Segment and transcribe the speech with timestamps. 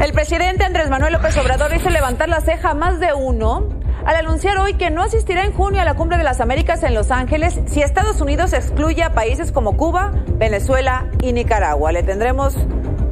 [0.00, 3.68] El presidente Andrés Manuel López Obrador hizo levantar la ceja a más de uno
[4.06, 6.94] al anunciar hoy que no asistirá en junio a la Cumbre de las Américas en
[6.94, 11.90] Los Ángeles si Estados Unidos excluye a países como Cuba, Venezuela y Nicaragua.
[11.90, 12.54] Le tendremos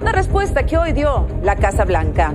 [0.00, 2.32] una respuesta que hoy dio la Casa Blanca.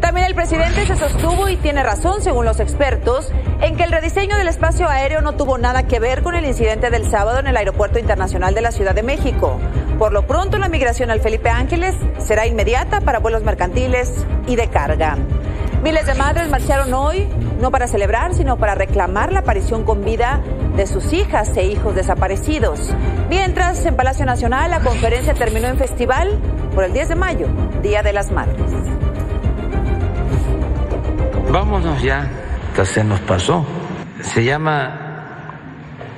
[0.00, 3.30] También el presidente se sostuvo y tiene razón, según los expertos,
[3.60, 6.90] en que el rediseño del espacio aéreo no tuvo nada que ver con el incidente
[6.90, 9.60] del sábado en el Aeropuerto Internacional de la Ciudad de México.
[10.02, 14.66] Por lo pronto, la migración al Felipe Ángeles será inmediata para vuelos mercantiles y de
[14.66, 15.16] carga.
[15.84, 17.28] Miles de madres marcharon hoy,
[17.60, 20.40] no para celebrar, sino para reclamar la aparición con vida
[20.74, 22.92] de sus hijas e hijos desaparecidos.
[23.30, 26.36] Mientras, en Palacio Nacional, la conferencia terminó en festival
[26.74, 27.46] por el 10 de mayo,
[27.80, 28.60] Día de las Madres.
[31.48, 32.28] Vámonos ya,
[32.82, 33.64] se nos pasó.
[34.20, 35.54] Se llama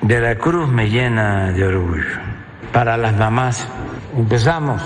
[0.00, 2.33] Veracruz me llena de orgullo.
[2.74, 3.68] Para las mamás,
[4.16, 4.82] empezamos.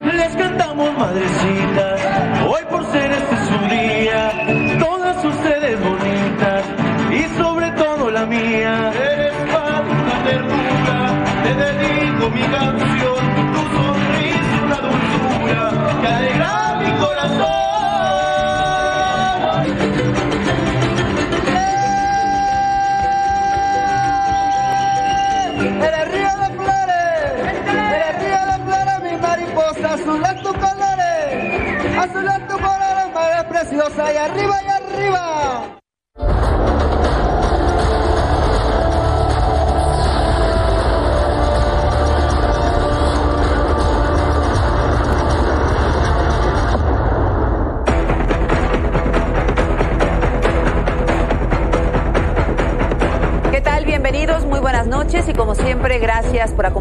[0.00, 1.87] Les cantamos madrecitas,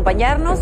[0.08, 0.62] acompañarnos.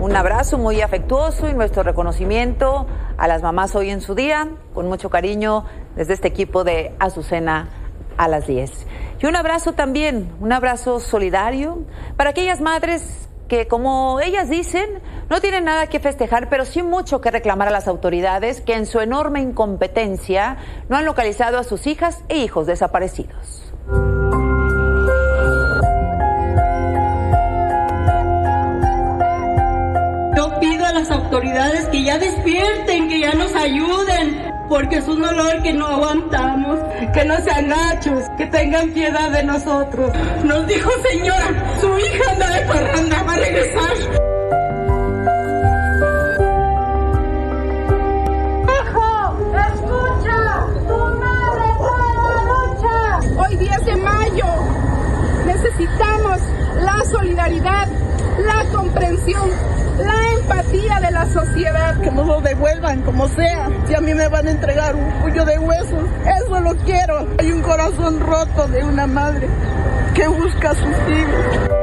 [0.00, 4.88] Un abrazo muy afectuoso y nuestro reconocimiento a las mamás hoy en su día, con
[4.88, 7.68] mucho cariño desde este equipo de Azucena
[8.16, 8.72] a las 10.
[9.22, 11.84] Y un abrazo también, un abrazo solidario
[12.16, 15.00] para aquellas madres que, como ellas dicen,
[15.30, 18.86] no tienen nada que festejar, pero sí mucho que reclamar a las autoridades que en
[18.86, 20.56] su enorme incompetencia
[20.88, 23.51] no han localizado a sus hijas e hijos desaparecidos.
[31.90, 36.78] Que ya despierten, que ya nos ayuden, porque es un olor que no aguantamos,
[37.12, 40.12] que no sean gachos, que tengan piedad de nosotros.
[40.44, 43.61] Nos dijo señora, su hija anda de parranda, va a regresar.
[62.40, 63.68] Devuelvan como sea.
[63.86, 66.08] Si a mí me van a entregar un puño de huesos,
[66.44, 67.26] eso lo quiero.
[67.38, 69.48] Hay un corazón roto de una madre
[70.14, 71.81] que busca a sus hijos.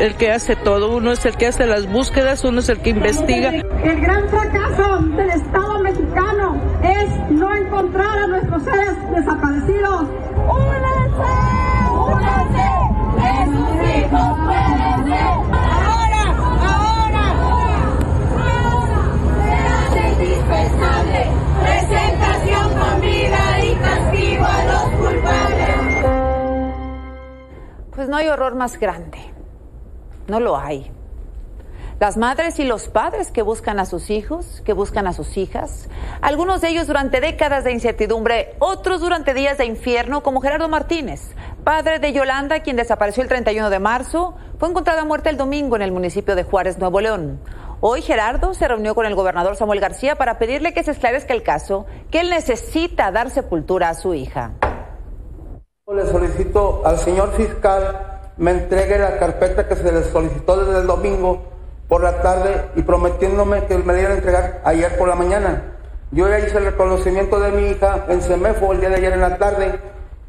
[0.00, 2.90] El que hace todo, uno es el que hace las búsquedas, uno es el que
[2.90, 3.50] investiga.
[3.50, 10.02] El gran fracaso del Estado mexicano es no encontrar a nuestros seres desaparecidos.
[10.48, 11.32] ¡Únanse!
[11.90, 12.68] ¡Únanse!
[13.18, 15.28] ¡Esos hijos pueden ser!
[15.52, 16.24] ¡Ahora!
[16.62, 17.26] ¡Ahora!
[18.38, 19.00] ¡Ahora!
[19.44, 21.20] ¡Se hace indispensable!
[21.62, 26.06] ¡Presentación con vida y castigo a los culpables!
[27.94, 29.37] Pues no hay horror más grande.
[30.28, 30.92] No lo hay.
[32.00, 35.88] Las madres y los padres que buscan a sus hijos, que buscan a sus hijas,
[36.20, 41.32] algunos de ellos durante décadas de incertidumbre, otros durante días de infierno, como Gerardo Martínez,
[41.64, 45.82] padre de Yolanda, quien desapareció el 31 de marzo, fue encontrada muerta el domingo en
[45.82, 47.40] el municipio de Juárez, Nuevo León.
[47.80, 51.42] Hoy Gerardo se reunió con el gobernador Samuel García para pedirle que se esclarezca el
[51.42, 54.52] caso, que él necesita dar sepultura a su hija.
[55.92, 60.86] Le solicito al señor fiscal me entregue la carpeta que se le solicitó desde el
[60.86, 61.42] domingo
[61.88, 65.74] por la tarde y prometiéndome que me la iban a entregar ayer por la mañana.
[66.12, 69.20] Yo ya hice el reconocimiento de mi hija en CEMEFO el día de ayer en
[69.20, 69.78] la tarde,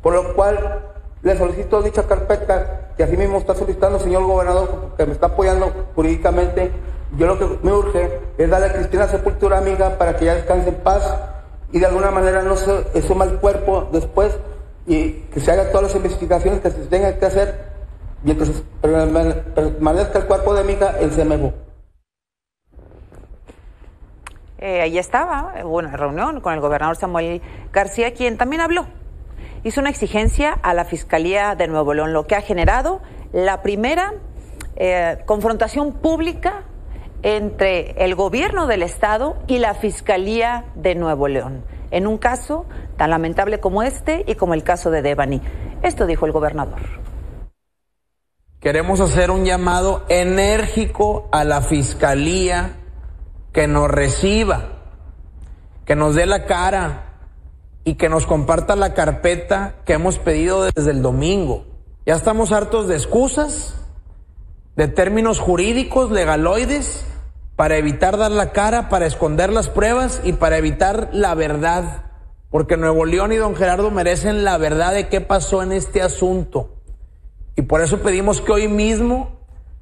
[0.02, 0.86] por lo cual
[1.22, 5.28] le solicito dicha carpeta que así mismo está solicitando el señor gobernador, que me está
[5.28, 6.72] apoyando jurídicamente.
[7.18, 10.70] Yo lo que me urge es darle a Cristina Sepultura amiga para que ya descanse
[10.70, 11.16] en paz
[11.72, 14.36] y de alguna manera no se suma el cuerpo después
[14.88, 17.69] y que se hagan todas las investigaciones que se tengan que hacer
[18.24, 21.54] y entonces permanezca el cuerpo de mi hija en CEMEFO.
[24.58, 28.88] Eh, ahí estaba, hubo una reunión con el gobernador Samuel García, quien también habló.
[29.64, 33.02] Hizo una exigencia a la Fiscalía de Nuevo León, lo que ha generado
[33.32, 34.14] la primera
[34.76, 36.64] eh, confrontación pública
[37.22, 42.66] entre el gobierno del Estado y la Fiscalía de Nuevo León, en un caso
[42.98, 45.42] tan lamentable como este y como el caso de Devani.
[45.84, 46.80] Esto dijo el gobernador.
[48.60, 52.76] Queremos hacer un llamado enérgico a la Fiscalía
[53.54, 54.82] que nos reciba,
[55.86, 57.22] que nos dé la cara
[57.86, 61.68] y que nos comparta la carpeta que hemos pedido desde el domingo.
[62.06, 63.76] Ya estamos hartos de excusas,
[64.76, 67.06] de términos jurídicos, legaloides,
[67.56, 72.08] para evitar dar la cara, para esconder las pruebas y para evitar la verdad.
[72.50, 76.79] Porque Nuevo León y don Gerardo merecen la verdad de qué pasó en este asunto.
[77.60, 79.32] Y por eso pedimos que hoy mismo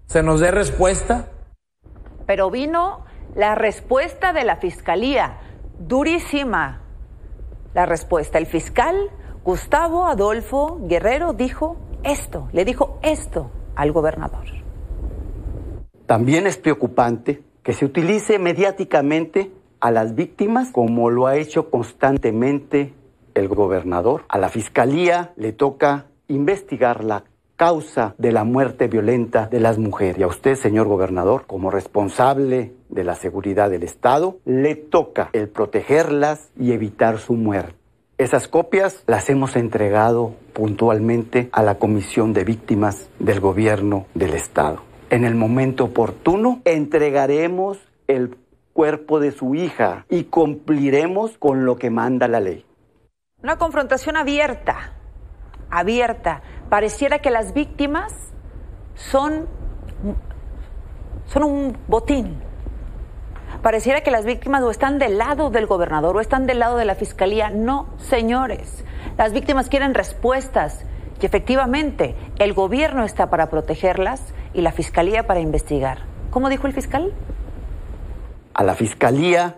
[0.07, 1.27] se nos dé respuesta.
[2.25, 5.37] Pero vino la respuesta de la fiscalía,
[5.77, 6.81] durísima.
[7.75, 9.11] La respuesta, el fiscal
[9.43, 14.47] Gustavo Adolfo Guerrero dijo esto, le dijo esto al gobernador.
[16.07, 19.51] También es preocupante que se utilice mediáticamente
[19.81, 22.95] a las víctimas como lo ha hecho constantemente
[23.35, 24.23] el gobernador.
[24.29, 27.23] A la fiscalía le toca investigar la
[27.57, 30.19] causa de la muerte violenta de las mujeres.
[30.19, 35.49] Y a usted, señor gobernador, como responsable de la seguridad del Estado, le toca el
[35.49, 37.75] protegerlas y evitar su muerte.
[38.17, 44.81] Esas copias las hemos entregado puntualmente a la Comisión de Víctimas del Gobierno del Estado.
[45.09, 47.77] En el momento oportuno entregaremos
[48.07, 48.35] el
[48.73, 52.65] cuerpo de su hija y cumpliremos con lo que manda la ley.
[53.43, 54.96] Una confrontación abierta,
[55.69, 58.13] abierta pareciera que las víctimas
[58.95, 59.47] son,
[61.27, 62.41] son un botín.
[63.61, 66.85] Pareciera que las víctimas o están del lado del gobernador o están del lado de
[66.85, 67.49] la fiscalía.
[67.49, 68.83] No, señores.
[69.17, 70.85] Las víctimas quieren respuestas
[71.21, 74.21] y efectivamente el gobierno está para protegerlas
[74.53, 75.99] y la fiscalía para investigar.
[76.29, 77.13] ¿Cómo dijo el fiscal?
[78.53, 79.57] A la fiscalía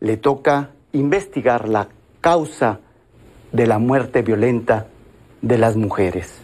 [0.00, 1.88] le toca investigar la
[2.20, 2.80] causa
[3.52, 4.86] de la muerte violenta
[5.46, 6.40] de las mujeres.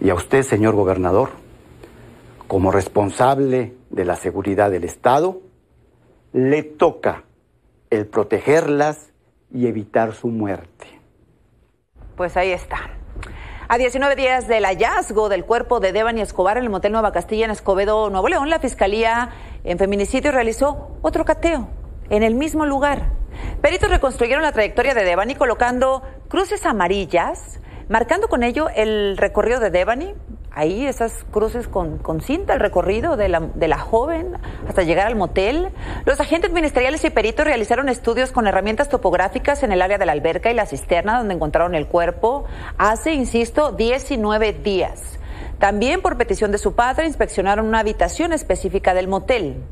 [0.00, 1.30] Y a usted, señor gobernador,
[2.48, 5.40] como responsable de la seguridad del Estado,
[6.32, 7.24] le toca
[7.90, 9.12] el protegerlas
[9.54, 10.86] y evitar su muerte.
[12.16, 12.90] Pues ahí está.
[13.68, 17.44] A 19 días del hallazgo del cuerpo de Devani Escobar en el Motel Nueva Castilla
[17.44, 19.30] en Escobedo, Nuevo León, la Fiscalía
[19.62, 21.68] en Feminicidio realizó otro cateo
[22.10, 23.12] en el mismo lugar.
[23.60, 29.70] Peritos reconstruyeron la trayectoria de Devani colocando cruces amarillas marcando con ello el recorrido de
[29.70, 30.14] Devani,
[30.50, 34.38] ahí esas cruces con, cinta, el recorrido de la, joven
[34.68, 35.68] hasta llegar al motel.
[36.04, 40.12] Los agentes ministeriales y peritos realizaron estudios con herramientas topográficas en el área de la
[40.12, 42.44] alberca y la cisterna donde encontraron el cuerpo
[42.78, 45.18] hace, insisto, 19 días.
[45.58, 49.62] También por petición de su padre inspeccionaron una habitación específica del motel.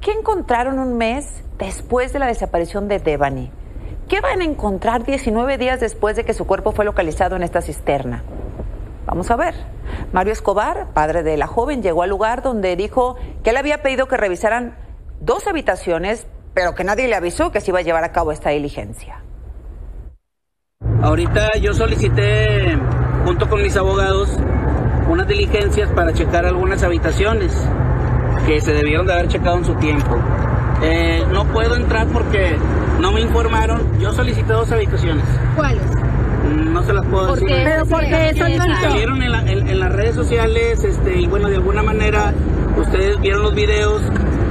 [0.00, 3.50] ¿Qué encontraron un mes después de la desaparición de Devani?
[4.08, 7.62] ¿Qué van a encontrar 19 días después de que su cuerpo fue localizado en esta
[7.62, 8.22] cisterna?
[9.06, 9.54] Vamos a ver.
[10.12, 14.06] Mario Escobar, padre de la joven, llegó al lugar donde dijo que él había pedido
[14.06, 14.76] que revisaran
[15.20, 18.50] dos habitaciones, pero que nadie le avisó que se iba a llevar a cabo esta
[18.50, 19.22] diligencia.
[21.02, 22.78] Ahorita yo solicité,
[23.24, 24.38] junto con mis abogados,
[25.08, 27.52] unas diligencias para checar algunas habitaciones
[28.46, 30.16] que se debieron de haber checado en su tiempo.
[30.82, 32.56] Eh, no puedo entrar porque
[33.00, 33.98] no me informaron.
[34.00, 35.24] Yo solicité dos habitaciones.
[35.56, 35.82] ¿Cuáles?
[36.56, 37.48] No se las puedo decir.
[37.48, 41.82] Pero porque eso no Salieron en, en, las redes sociales este, y bueno, de alguna
[41.82, 42.32] manera
[42.76, 44.02] ustedes vieron los videos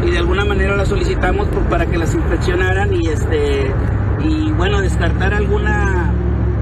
[0.05, 3.71] y de alguna manera las solicitamos para que las inspeccionaran y este
[4.23, 6.13] y bueno, descartar alguna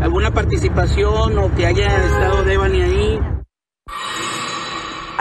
[0.02, 3.20] alguna participación o que haya estado Devani ahí.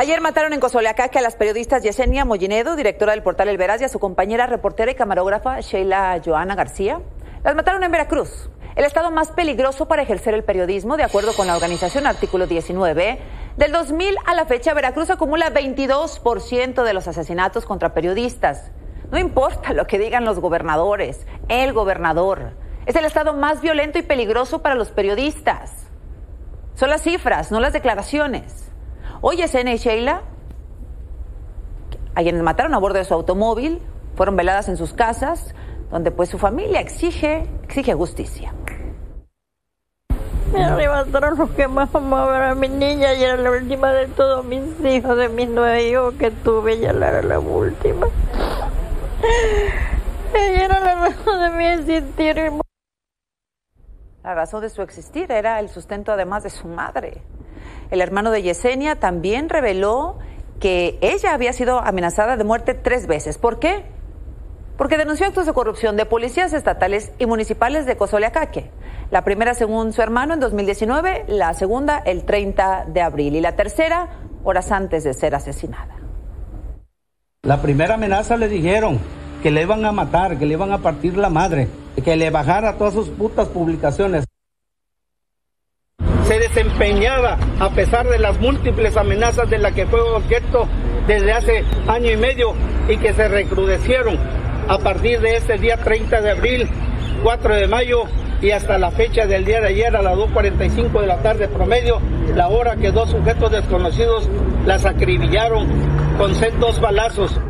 [0.00, 3.84] Ayer mataron en Cozoleacaque a las periodistas Yesenia Mollinedo, directora del portal El Veraz, y
[3.84, 7.00] a su compañera reportera y camarógrafa Sheila Joana García.
[7.42, 11.48] Las mataron en Veracruz, el estado más peligroso para ejercer el periodismo, de acuerdo con
[11.48, 13.18] la organización Artículo 19.
[13.56, 18.70] Del 2000 a la fecha, Veracruz acumula 22% de los asesinatos contra periodistas.
[19.10, 22.52] No importa lo que digan los gobernadores, el gobernador.
[22.86, 25.88] Es el estado más violento y peligroso para los periodistas.
[26.76, 28.67] Son las cifras, no las declaraciones.
[29.20, 30.22] Hoy Esena y Sheila,
[32.14, 33.82] a quienes mataron a bordo de su automóvil,
[34.14, 35.54] fueron veladas en sus casas,
[35.90, 38.54] donde pues su familia exige, exige justicia.
[40.52, 44.44] Me levantaron los que más amaban a mi niña y era la última de todos
[44.44, 48.06] mis hijos, de mis nueve hijos que tuve, ella era la última.
[50.32, 52.52] Ella era la razón de mi existir.
[54.22, 57.22] La razón de su existir era el sustento además de su madre.
[57.90, 60.18] El hermano de Yesenia también reveló
[60.60, 63.38] que ella había sido amenazada de muerte tres veces.
[63.38, 63.84] ¿Por qué?
[64.76, 68.70] Porque denunció actos de corrupción de policías estatales y municipales de Cozoleacaque.
[69.10, 73.56] La primera según su hermano en 2019, la segunda el 30 de abril y la
[73.56, 74.08] tercera
[74.44, 75.96] horas antes de ser asesinada.
[77.42, 78.98] La primera amenaza le dijeron
[79.42, 81.68] que le iban a matar, que le iban a partir la madre,
[82.04, 84.24] que le bajara todas sus putas publicaciones.
[86.28, 90.68] Se desempeñaba a pesar de las múltiples amenazas de las que fue objeto
[91.06, 92.52] desde hace año y medio
[92.86, 94.18] y que se recrudecieron
[94.68, 96.68] a partir de este día 30 de abril,
[97.22, 98.02] 4 de mayo
[98.42, 101.98] y hasta la fecha del día de ayer a las 2.45 de la tarde promedio,
[102.36, 104.28] la hora que dos sujetos desconocidos
[104.66, 105.66] las acribillaron
[106.18, 107.40] con dos balazos.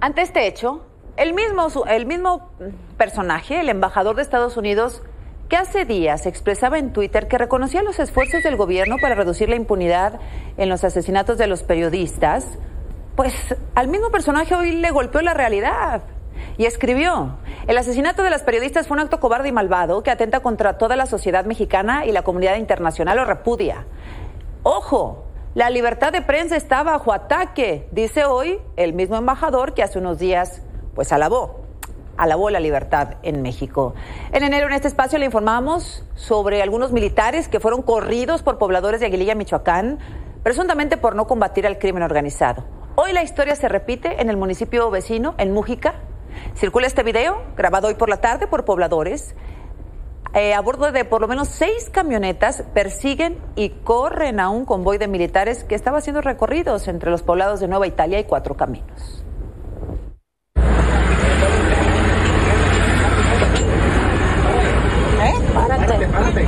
[0.00, 0.84] Ante este hecho,
[1.16, 2.50] el mismo, el mismo
[2.96, 5.04] personaje, el embajador de Estados Unidos,
[5.50, 9.56] que hace días expresaba en Twitter que reconocía los esfuerzos del gobierno para reducir la
[9.56, 10.20] impunidad
[10.56, 12.46] en los asesinatos de los periodistas,
[13.16, 13.34] pues
[13.74, 16.02] al mismo personaje hoy le golpeó la realidad
[16.56, 20.38] y escribió, el asesinato de las periodistas fue un acto cobarde y malvado que atenta
[20.38, 23.86] contra toda la sociedad mexicana y la comunidad internacional lo repudia.
[24.62, 29.98] Ojo, la libertad de prensa está bajo ataque, dice hoy el mismo embajador que hace
[29.98, 30.62] unos días
[30.94, 31.59] pues alabó
[32.20, 33.94] alabó la libertad en México.
[34.30, 39.00] En enero en este espacio le informamos sobre algunos militares que fueron corridos por pobladores
[39.00, 39.98] de Aguililla, Michoacán,
[40.42, 42.64] presuntamente por no combatir al crimen organizado.
[42.94, 45.94] Hoy la historia se repite en el municipio vecino, en Mújica.
[46.56, 49.34] Circula este video, grabado hoy por la tarde por pobladores.
[50.34, 54.98] Eh, a bordo de por lo menos seis camionetas persiguen y corren a un convoy
[54.98, 59.19] de militares que estaba haciendo recorridos entre los poblados de Nueva Italia y Cuatro Caminos.
[65.94, 66.46] Párate.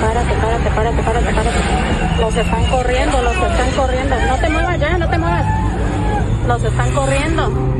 [0.00, 2.20] Párate, párate, párate, párate, párate.
[2.20, 4.16] Los están corriendo, los están corriendo.
[4.28, 5.46] No te muevas ya, no te muevas.
[6.46, 7.76] Los están corriendo.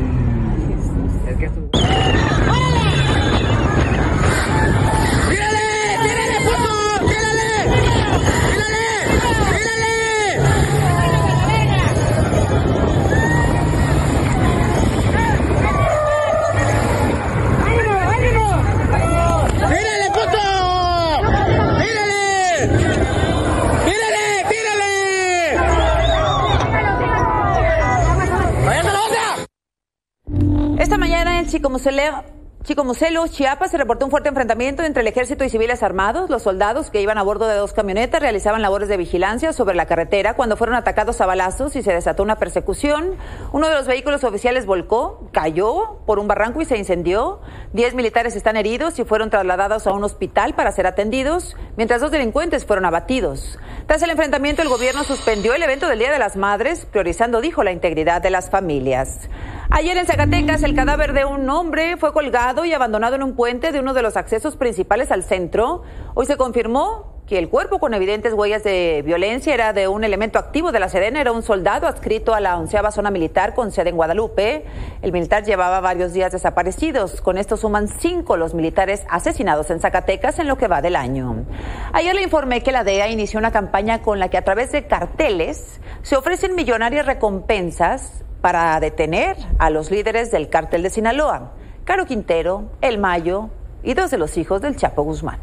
[32.63, 36.29] Chico Muselo, Chiapas, se reportó un fuerte enfrentamiento entre el ejército y civiles armados.
[36.29, 39.85] Los soldados que iban a bordo de dos camionetas realizaban labores de vigilancia sobre la
[39.85, 43.15] carretera cuando fueron atacados a balazos y se desató una persecución.
[43.51, 47.41] Uno de los vehículos oficiales volcó, cayó por un barranco y se incendió.
[47.73, 52.11] Diez militares están heridos y fueron trasladados a un hospital para ser atendidos, mientras dos
[52.11, 53.59] delincuentes fueron abatidos.
[53.87, 57.63] Tras el enfrentamiento, el gobierno suspendió el evento del Día de las Madres, priorizando, dijo,
[57.63, 59.29] la integridad de las familias.
[59.69, 63.73] Ayer en Zacatecas, el cadáver de un hombre fue colgado y abandonado en un puente
[63.73, 65.83] de uno de los accesos principales al centro.
[66.13, 70.39] Hoy se confirmó que el cuerpo con evidentes huellas de violencia era de un elemento
[70.39, 73.89] activo de la Sedena, era un soldado adscrito a la onceava zona militar con sede
[73.89, 74.63] en Guadalupe.
[75.01, 77.19] El militar llevaba varios días desaparecidos.
[77.19, 81.45] Con esto suman cinco los militares asesinados en Zacatecas en lo que va del año.
[81.91, 84.87] Ayer le informé que la DEA inició una campaña con la que a través de
[84.87, 91.51] carteles se ofrecen millonarias recompensas para detener a los líderes del cártel de Sinaloa,
[91.83, 93.49] Caro Quintero, El Mayo
[93.83, 95.37] y dos de los hijos del Chapo Guzmán.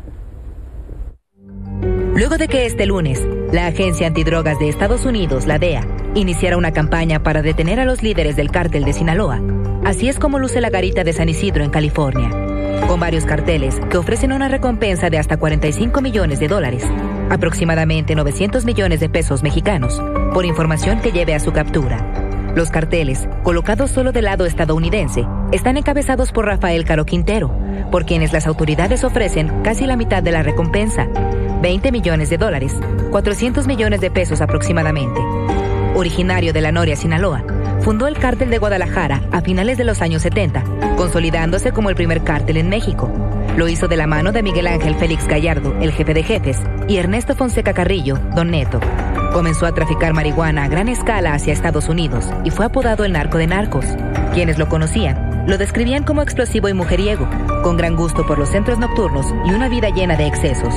[2.14, 3.20] Luego de que este lunes
[3.52, 8.02] la Agencia Antidrogas de Estados Unidos, la DEA, iniciara una campaña para detener a los
[8.02, 9.42] líderes del cártel de Sinaloa,
[9.84, 12.30] así es como luce la garita de San Isidro en California,
[12.88, 16.84] con varios carteles que ofrecen una recompensa de hasta 45 millones de dólares,
[17.28, 22.23] aproximadamente 900 millones de pesos mexicanos, por información que lleve a su captura.
[22.54, 27.50] Los carteles, colocados solo del lado estadounidense, están encabezados por Rafael Caro Quintero,
[27.90, 31.08] por quienes las autoridades ofrecen casi la mitad de la recompensa,
[31.62, 32.76] 20 millones de dólares,
[33.10, 35.20] 400 millones de pesos aproximadamente.
[35.96, 37.44] Originario de la Noria, Sinaloa,
[37.80, 40.62] fundó el cártel de Guadalajara a finales de los años 70,
[40.96, 43.12] consolidándose como el primer cártel en México.
[43.56, 46.98] Lo hizo de la mano de Miguel Ángel Félix Gallardo, el jefe de jefes, y
[46.98, 48.78] Ernesto Fonseca Carrillo, Don Neto.
[49.34, 53.36] Comenzó a traficar marihuana a gran escala hacia Estados Unidos y fue apodado el narco
[53.36, 53.84] de narcos.
[54.32, 57.28] Quienes lo conocían lo describían como explosivo y mujeriego,
[57.64, 60.72] con gran gusto por los centros nocturnos y una vida llena de excesos.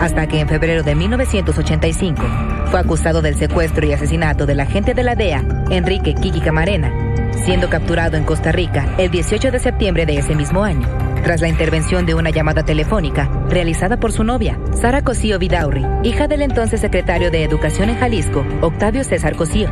[0.00, 2.22] Hasta que en febrero de 1985
[2.72, 6.92] fue acusado del secuestro y asesinato del agente de la DEA, Enrique Kiki Camarena,
[7.44, 10.88] siendo capturado en Costa Rica el 18 de septiembre de ese mismo año,
[11.22, 16.26] tras la intervención de una llamada telefónica realizada por su novia, Sara Cosío Vidaurri, hija
[16.26, 19.70] del entonces secretario de Educación en Jalisco, Octavio César Cosío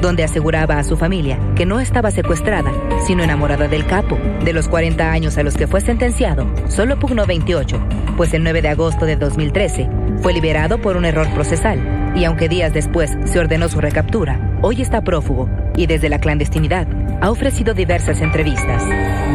[0.00, 2.70] donde aseguraba a su familia que no estaba secuestrada,
[3.06, 4.18] sino enamorada del capo.
[4.44, 7.80] De los 40 años a los que fue sentenciado, solo pugnó 28,
[8.16, 9.88] pues el 9 de agosto de 2013
[10.22, 14.80] fue liberado por un error procesal y aunque días después se ordenó su recaptura, hoy
[14.80, 16.86] está prófugo y desde la clandestinidad
[17.20, 18.82] ha ofrecido diversas entrevistas.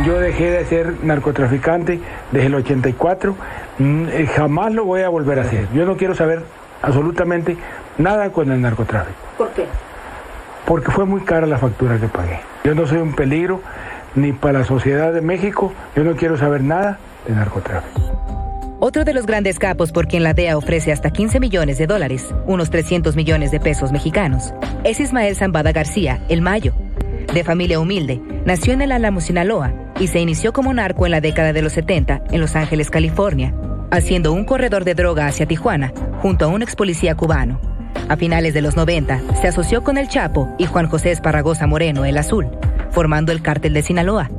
[0.06, 2.00] Yo dejé de ser narcotraficante
[2.32, 3.36] desde el 84,
[3.80, 5.68] mm, eh, jamás lo voy a volver a hacer.
[5.74, 6.44] Yo no quiero saber
[6.82, 7.58] absolutamente
[7.98, 9.20] nada con el narcotráfico.
[9.38, 9.66] ¿Por qué?
[10.66, 12.40] porque fue muy cara la factura que pagué.
[12.64, 13.62] Yo no soy un peligro
[14.16, 16.98] ni para la sociedad de México, yo no quiero saber nada
[17.28, 18.00] de narcotráfico.
[18.80, 22.34] Otro de los grandes capos por quien la DEA ofrece hasta 15 millones de dólares,
[22.46, 26.74] unos 300 millones de pesos mexicanos, es Ismael Zambada García, el Mayo.
[27.34, 31.22] De familia humilde, nació en el Álamo, Sinaloa, y se inició como narco en la
[31.22, 33.54] década de los 70 en Los Ángeles, California,
[33.90, 37.62] haciendo un corredor de droga hacia Tijuana, junto a un ex policía cubano.
[38.10, 42.04] A finales de los 90, se asoció con el Chapo y Juan José Esparragosa Moreno,
[42.04, 42.50] el Azul,
[42.90, 44.30] formando el cártel de Sinaloa.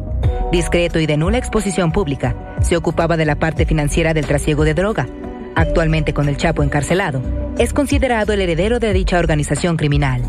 [0.51, 4.75] Discreto y de nula exposición pública, se ocupaba de la parte financiera del trasiego de
[4.75, 5.07] droga.
[5.55, 7.23] Actualmente con el Chapo encarcelado,
[7.57, 10.23] es considerado el heredero de dicha organización criminal.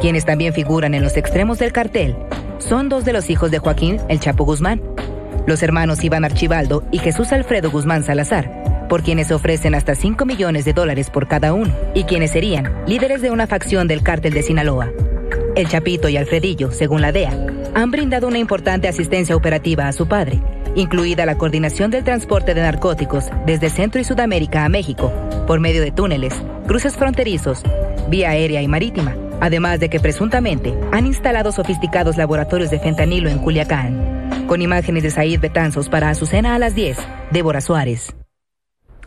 [0.00, 2.16] Quienes también figuran en los extremos del cartel
[2.58, 4.82] son dos de los hijos de Joaquín, el Chapo Guzmán,
[5.46, 10.64] los hermanos Iván Archibaldo y Jesús Alfredo Guzmán Salazar, por quienes ofrecen hasta 5 millones
[10.64, 14.42] de dólares por cada uno, y quienes serían líderes de una facción del cártel de
[14.42, 14.90] Sinaloa.
[15.54, 17.32] El Chapito y Alfredillo, según la DEA,
[17.74, 20.40] han brindado una importante asistencia operativa a su padre,
[20.74, 25.12] incluida la coordinación del transporte de narcóticos desde Centro y Sudamérica a México,
[25.46, 26.34] por medio de túneles,
[26.66, 27.62] cruces fronterizos,
[28.08, 33.38] vía aérea y marítima, además de que presuntamente han instalado sofisticados laboratorios de fentanilo en
[33.38, 34.46] Culiacán.
[34.46, 36.98] Con imágenes de Said Betanzos para Azucena a las 10,
[37.30, 38.14] Débora Suárez.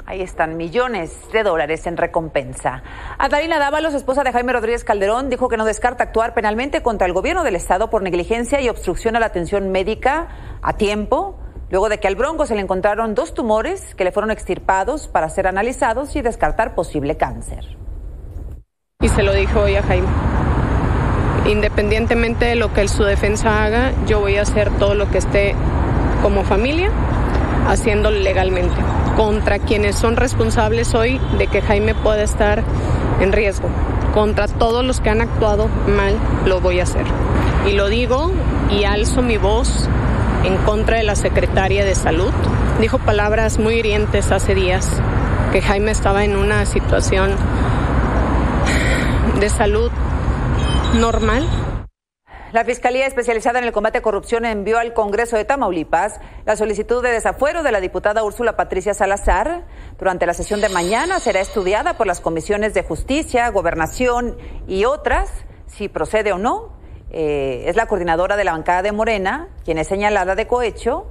[0.10, 2.82] Ahí están millones de dólares en recompensa.
[3.20, 7.14] Adalina Dávalos, esposa de Jaime Rodríguez Calderón, dijo que no descarta actuar penalmente contra el
[7.14, 11.40] gobierno del Estado por negligencia y obstrucción a la atención médica a tiempo,
[11.70, 15.30] luego de que al Bronco se le encontraron dos tumores que le fueron extirpados para
[15.30, 17.79] ser analizados y descartar posible cáncer.
[19.02, 20.10] Y se lo dijo hoy a Jaime.
[21.46, 25.56] Independientemente de lo que su defensa haga, yo voy a hacer todo lo que esté
[26.22, 26.92] como familia
[27.70, 28.76] haciéndolo legalmente
[29.16, 32.62] contra quienes son responsables hoy de que Jaime pueda estar
[33.22, 33.70] en riesgo.
[34.14, 37.06] Contra todos los que han actuado mal, lo voy a hacer.
[37.70, 38.34] Y lo digo
[38.70, 39.88] y alzo mi voz
[40.44, 42.34] en contra de la secretaria de salud.
[42.82, 45.02] Dijo palabras muy hirientes hace días,
[45.54, 47.32] que Jaime estaba en una situación
[49.40, 49.92] de salud
[50.96, 51.48] normal,
[52.52, 57.04] la Fiscalía Especializada en el Combate a Corrupción envió al Congreso de Tamaulipas la solicitud
[57.04, 59.66] de desafuero de la diputada Úrsula Patricia Salazar.
[60.00, 64.36] Durante la sesión de mañana será estudiada por las comisiones de justicia, gobernación
[64.68, 65.30] y otras,
[65.68, 66.74] si procede o no.
[67.12, 71.06] Eh, es la coordinadora de la bancada de Morena, quien es señalada de cohecho.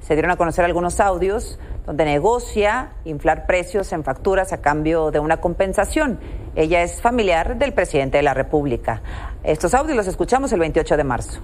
[0.00, 5.20] Se dieron a conocer algunos audios donde negocia inflar precios en facturas a cambio de
[5.20, 6.18] una compensación.
[6.56, 9.02] Ella es familiar del presidente de la República.
[9.42, 11.40] Estos audios los escuchamos el 28 de marzo.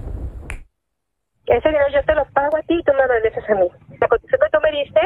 [1.47, 3.67] Ese dinero yo te lo pago a ti y tú me lo regresas a mí.
[3.99, 5.01] La cotización que tú me diste,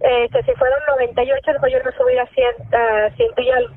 [0.00, 3.74] eh, que si fueron 98, yo me subir a 100, a 100 y algo.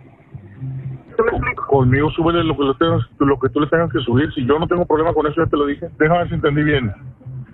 [1.67, 4.29] Conmigo súbele lo que, lo, tengas, lo que tú le tengas que subir.
[4.33, 5.87] Si yo no tengo problema con eso, ya te lo dije.
[5.97, 6.93] Déjame ver si entendí bien.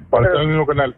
[0.10, 0.96] Para estar en el mismo canal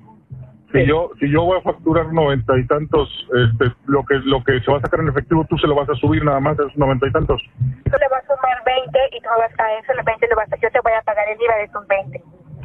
[0.73, 4.59] si yo si yo voy a facturar noventa y tantos este lo que lo que
[4.59, 6.75] se va a sacar en efectivo tú se lo vas a subir nada más esos
[6.75, 7.41] noventa y tantos.
[7.85, 10.51] Tú le vas a sumar 20 y tú vas a eso los 20 le vas
[10.51, 12.21] a, yo te voy a pagar el IVA de esos 20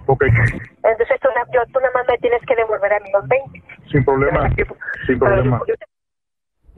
[0.07, 0.23] Ok.
[0.25, 4.05] entonces tú, yo, tú nada más me tienes que devolver a mí los 20 sin
[4.05, 4.49] problema
[5.07, 5.61] sin problema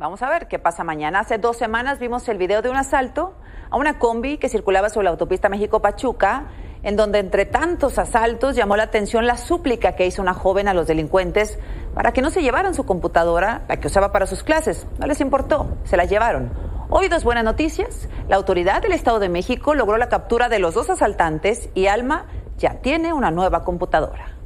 [0.01, 1.21] Vamos a ver qué pasa mañana.
[1.21, 3.35] Hace dos semanas vimos el video de un asalto
[3.69, 6.47] a una combi que circulaba sobre la autopista México-Pachuca
[6.83, 10.73] en donde entre tantos asaltos llamó la atención la súplica que hizo una joven a
[10.73, 11.59] los delincuentes
[11.93, 14.87] para que no se llevaran su computadora, la que usaba para sus clases.
[14.99, 16.51] No les importó, se la llevaron.
[16.89, 18.09] Hoy dos buenas noticias.
[18.27, 22.25] La autoridad del Estado de México logró la captura de los dos asaltantes y Alma
[22.57, 24.40] ya tiene una nueva computadora.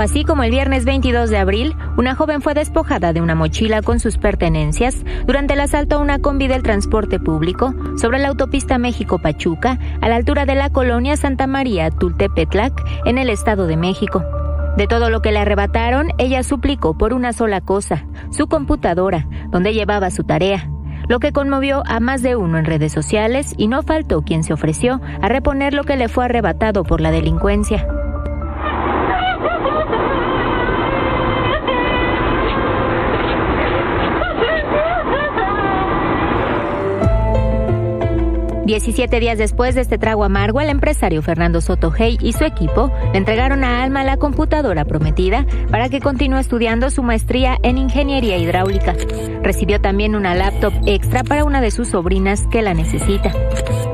[0.00, 4.00] Así como el viernes 22 de abril, una joven fue despojada de una mochila con
[4.00, 9.78] sus pertenencias durante el asalto a una combi del transporte público sobre la autopista México-Pachuca,
[10.00, 12.72] a la altura de la colonia Santa María Tultepetlac,
[13.04, 14.24] en el Estado de México.
[14.78, 19.74] De todo lo que le arrebataron, ella suplicó por una sola cosa, su computadora, donde
[19.74, 20.70] llevaba su tarea
[21.08, 24.52] lo que conmovió a más de uno en redes sociales y no faltó quien se
[24.52, 27.84] ofreció a reponer lo que le fue arrebatado por la delincuencia.
[38.70, 42.92] 17 días después de este trago amargo, el empresario Fernando Soto Hey y su equipo
[43.10, 48.38] le entregaron a Alma la computadora prometida para que continúe estudiando su maestría en ingeniería
[48.38, 48.94] hidráulica.
[49.42, 53.34] Recibió también una laptop extra para una de sus sobrinas que la necesita.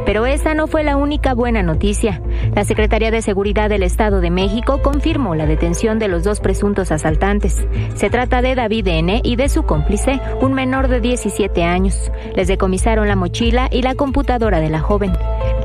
[0.04, 2.20] Pero esa no fue la única buena noticia.
[2.57, 6.90] La Secretaría de Seguridad del Estado de México confirmó la detención de los dos presuntos
[6.90, 7.66] asaltantes.
[7.97, 9.21] Se trata de David N.
[9.23, 12.11] y de su cómplice, un menor de 17 años.
[12.35, 15.12] Les decomisaron la mochila y la computadora de la joven.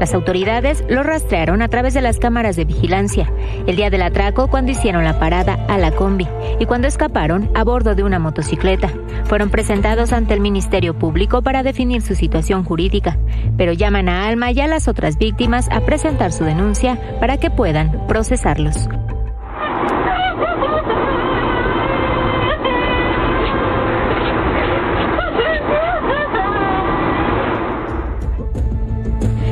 [0.01, 3.31] Las autoridades lo rastrearon a través de las cámaras de vigilancia,
[3.67, 6.27] el día del atraco cuando hicieron la parada a la combi
[6.59, 8.89] y cuando escaparon a bordo de una motocicleta.
[9.25, 13.19] Fueron presentados ante el Ministerio Público para definir su situación jurídica,
[13.57, 17.51] pero llaman a Alma y a las otras víctimas a presentar su denuncia para que
[17.51, 18.89] puedan procesarlos.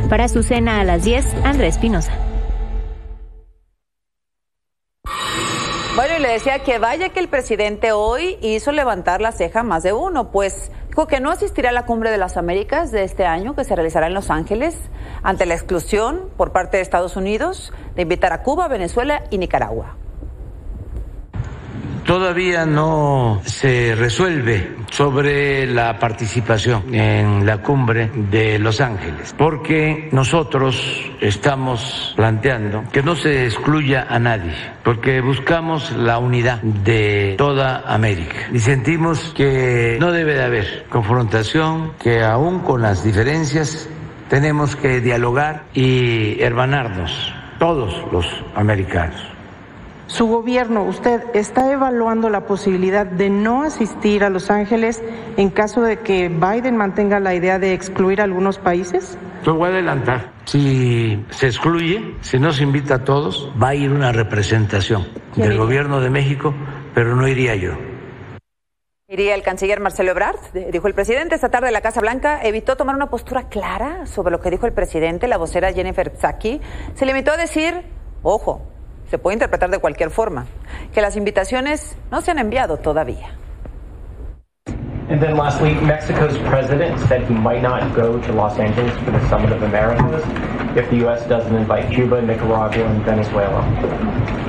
[0.09, 2.11] Para su cena a las 10, Andrés Pinoza.
[5.95, 9.83] Bueno, y le decía que vaya que el presidente hoy hizo levantar la ceja más
[9.83, 13.27] de uno, pues dijo que no asistirá a la cumbre de las Américas de este
[13.27, 14.75] año que se realizará en Los Ángeles
[15.21, 19.98] ante la exclusión por parte de Estados Unidos de invitar a Cuba, Venezuela y Nicaragua
[22.09, 30.75] todavía no se resuelve sobre la participación en la cumbre de Los Ángeles, porque nosotros
[31.21, 38.49] estamos planteando que no se excluya a nadie, porque buscamos la unidad de toda América.
[38.51, 43.87] Y sentimos que no debe de haber confrontación, que aún con las diferencias
[44.29, 49.38] tenemos que dialogar y hermanarnos todos los americanos
[50.09, 55.03] su gobierno, usted está evaluando la posibilidad de no asistir a Los Ángeles
[55.37, 59.19] en caso de que Biden mantenga la idea de excluir a algunos países?
[59.45, 60.31] Yo voy a adelantar.
[60.45, 65.55] Si se excluye, si no se invita a todos, va a ir una representación del
[65.57, 66.55] gobierno de México,
[66.95, 67.73] pero no iría yo.
[69.07, 70.39] Iría el canciller Marcelo Ebrard,
[70.71, 71.35] dijo el presidente.
[71.35, 74.73] Esta tarde la Casa Blanca evitó tomar una postura clara sobre lo que dijo el
[74.73, 75.27] presidente.
[75.27, 76.61] La vocera Jennifer Psaki
[76.95, 77.83] se limitó a decir,
[78.23, 78.63] ojo,
[79.09, 80.45] se puede interpretar de cualquier forma,
[80.93, 83.35] que las invitaciones no se han enviado todavía.
[85.09, 89.09] And then last week, Mexico's president said he might not go to Los Angeles for
[89.09, 90.23] the Summit of Americas
[90.77, 91.27] if the U.S.
[91.27, 93.63] doesn't invite Cuba, Nicaragua, and Venezuela.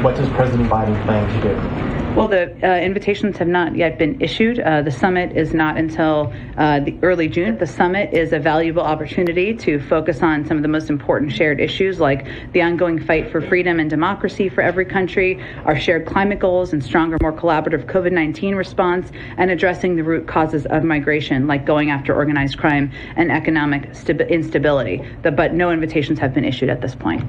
[0.02, 1.99] What does President Biden plan to do?
[2.16, 4.58] Well, the uh, invitations have not yet been issued.
[4.58, 7.56] Uh, the summit is not until uh, the early June.
[7.56, 11.60] The summit is a valuable opportunity to focus on some of the most important shared
[11.60, 16.40] issues, like the ongoing fight for freedom and democracy for every country, our shared climate
[16.40, 21.46] goals, and stronger, more collaborative COVID 19 response, and addressing the root causes of migration,
[21.46, 23.84] like going after organized crime and economic
[24.28, 25.00] instability.
[25.22, 27.24] The, but no invitations have been issued at this point.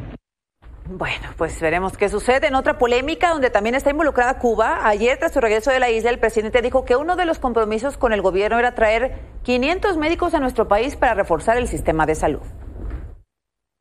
[0.94, 2.48] Bueno, pues veremos qué sucede.
[2.48, 6.10] En otra polémica donde también está involucrada Cuba, ayer tras su regreso de la isla,
[6.10, 10.34] el presidente dijo que uno de los compromisos con el gobierno era traer 500 médicos
[10.34, 12.42] a nuestro país para reforzar el sistema de salud.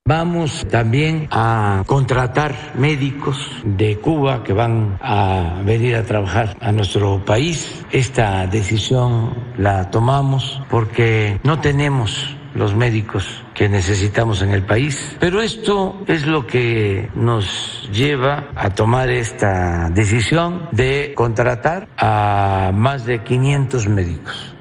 [0.07, 7.25] Vamos también a contratar médicos de Cuba que van a venir a trabajar a nuestro
[7.25, 7.85] país.
[7.91, 15.17] Esta decisión la tomamos porque no tenemos los médicos que necesitamos en el país.
[15.21, 23.05] Pero esto es lo que nos lleva a tomar esta decisión de contratar a más
[23.07, 24.55] de 500 médicos.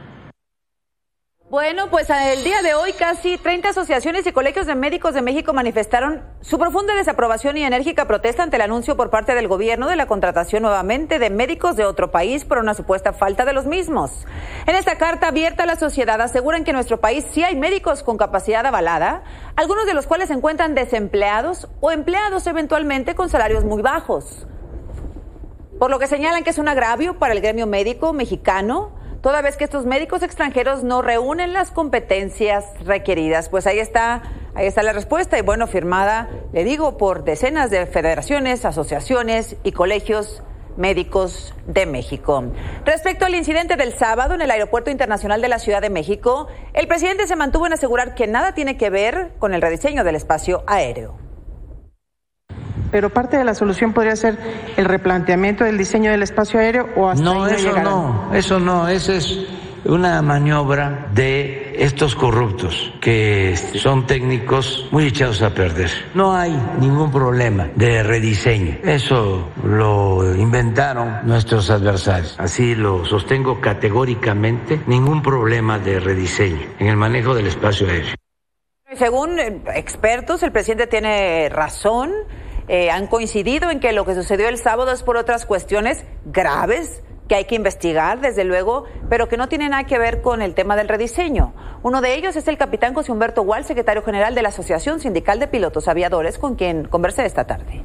[1.49, 5.51] Bueno, pues el día de hoy casi 30 asociaciones y colegios de médicos de México
[5.51, 9.95] manifestaron su profunda desaprobación y enérgica protesta ante el anuncio por parte del gobierno de
[9.95, 14.27] la contratación nuevamente de médicos de otro país por una supuesta falta de los mismos.
[14.67, 18.03] En esta carta abierta a la sociedad aseguran que en nuestro país sí hay médicos
[18.03, 19.23] con capacidad avalada,
[19.55, 24.45] algunos de los cuales se encuentran desempleados o empleados eventualmente con salarios muy bajos.
[25.79, 29.57] Por lo que señalan que es un agravio para el gremio médico mexicano toda vez
[29.57, 33.49] que estos médicos extranjeros no reúnen las competencias requeridas.
[33.49, 34.23] Pues ahí está,
[34.55, 39.71] ahí está la respuesta y bueno, firmada, le digo, por decenas de federaciones, asociaciones y
[39.71, 40.43] colegios
[40.77, 42.43] médicos de México.
[42.85, 46.87] Respecto al incidente del sábado en el Aeropuerto Internacional de la Ciudad de México, el
[46.87, 50.63] presidente se mantuvo en asegurar que nada tiene que ver con el rediseño del espacio
[50.67, 51.28] aéreo
[52.91, 54.37] pero parte de la solución podría ser
[54.77, 59.15] el replanteamiento del diseño del espacio aéreo o hasta no, eso no, eso no, esa
[59.15, 59.47] es
[59.85, 65.89] una maniobra de estos corruptos que son técnicos muy echados a perder.
[66.13, 68.77] No hay ningún problema de rediseño.
[68.83, 72.35] Eso lo inventaron nuestros adversarios.
[72.37, 78.15] Así lo sostengo categóricamente, ningún problema de rediseño en el manejo del espacio aéreo.
[78.95, 82.11] Según eh, expertos, el presidente tiene razón
[82.69, 87.01] eh, han coincidido en que lo que sucedió el sábado es por otras cuestiones graves
[87.27, 90.53] que hay que investigar, desde luego, pero que no tienen nada que ver con el
[90.53, 91.53] tema del rediseño.
[91.81, 95.39] Uno de ellos es el capitán José Humberto Gual, secretario general de la Asociación Sindical
[95.39, 97.83] de Pilotos Aviadores, con quien conversé esta tarde.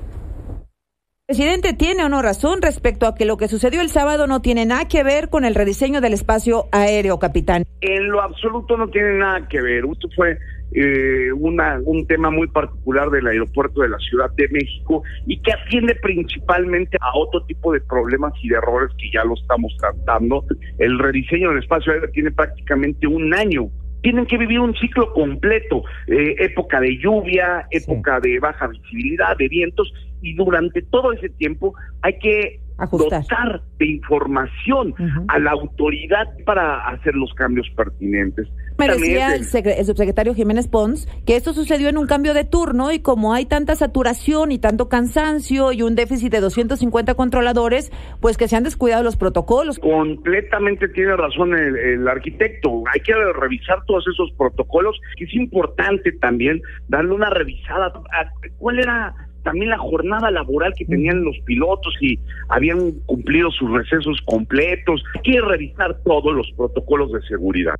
[1.26, 4.42] ¿El presidente tiene o no razón respecto a que lo que sucedió el sábado no
[4.42, 7.64] tiene nada que ver con el rediseño del espacio aéreo, capitán?
[7.80, 9.84] En lo absoluto no tiene nada que ver.
[9.90, 10.38] Esto fue
[10.74, 15.52] eh, una, un tema muy particular del aeropuerto de la Ciudad de México y que
[15.52, 20.44] atiende principalmente a otro tipo de problemas y de errores que ya lo estamos tratando.
[20.78, 23.70] El rediseño del espacio aéreo tiene prácticamente un año
[24.02, 29.48] tienen que vivir un ciclo completo, eh, época de lluvia, época de baja visibilidad, de
[29.48, 32.60] vientos, y durante todo ese tiempo hay que
[32.92, 34.94] dotar de información
[35.28, 38.48] a la autoridad para hacer los cambios pertinentes.
[38.78, 42.98] Me decía el, subsecretario Jiménez Pons que esto sucedió en un cambio de turno y
[42.98, 48.48] como hay tanta saturación y tanto cansancio y un déficit de 250 controladores, pues que
[48.48, 49.78] se han descuidado los protocolos.
[49.78, 52.82] Completamente tiene razón el, el arquitecto.
[52.92, 55.00] Hay que revisar todos esos protocolos.
[55.18, 57.86] Es importante también darle una revisada.
[57.86, 63.70] a ¿Cuál era también la jornada laboral que tenían los pilotos y habían cumplido sus
[63.70, 65.04] recesos completos.
[65.14, 67.76] Hay que revisar todos los protocolos de seguridad.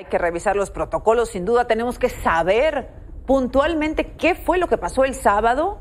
[0.00, 2.88] Hay que revisar los protocolos, sin duda tenemos que saber
[3.26, 5.78] puntualmente qué fue lo que pasó el sábado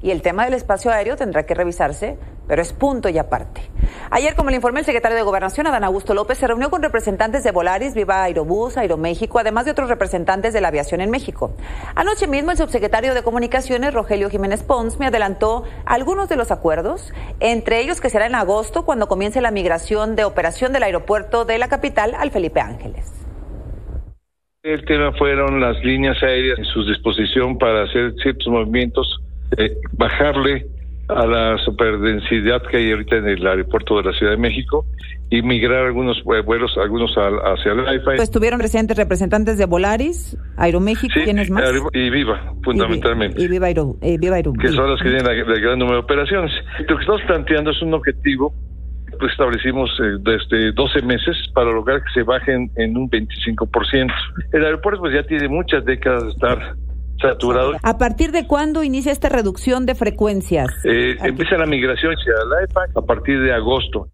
[0.00, 2.16] y el tema del espacio aéreo tendrá que revisarse,
[2.46, 3.62] pero es punto y aparte.
[4.10, 7.42] Ayer, como le informé el secretario de Gobernación, Adán Augusto López, se reunió con representantes
[7.42, 11.50] de Volaris, Viva Aerobús, Aeroméxico, además de otros representantes de la aviación en México.
[11.96, 17.12] Anoche mismo, el subsecretario de Comunicaciones, Rogelio Jiménez Pons, me adelantó algunos de los acuerdos,
[17.40, 21.58] entre ellos que será en agosto, cuando comience la migración de operación del aeropuerto de
[21.58, 23.15] la capital al Felipe Ángeles.
[24.66, 29.20] El tema fueron las líneas aéreas en su disposición para hacer ciertos movimientos
[29.56, 30.66] eh, bajarle
[31.06, 34.84] a la superdensidad que hay ahorita en el aeropuerto de la Ciudad de México
[35.30, 38.04] y migrar algunos vuelos, algunos hacia el IFA.
[38.06, 41.62] Pues estuvieron recientes representantes de Volaris, Aeroméxico, ¿quiénes más?
[41.92, 43.40] Y Viva, fundamentalmente.
[43.40, 46.50] Y, Viva, Aero, eh, Viva Que son las que tienen el gran número de operaciones.
[46.80, 48.52] Lo que estamos planteando es un objetivo
[49.18, 54.12] pues establecimos eh, desde 12 meses para lograr que se bajen en un 25%.
[54.52, 56.76] El aeropuerto pues ya tiene muchas décadas de estar
[57.20, 57.72] saturado.
[57.82, 60.68] ¿A partir de cuándo inicia esta reducción de frecuencias?
[60.84, 64.10] Eh, empieza la migración hacia la EPAC a partir de agosto.